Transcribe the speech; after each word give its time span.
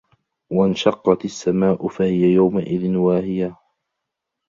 وَانشَقَّتِ 0.51 1.25
السَّماءُ 1.25 1.87
فَهِيَ 1.87 2.33
يَومَئِذٍ 2.33 2.95
واهِيَةٌ 2.95 3.55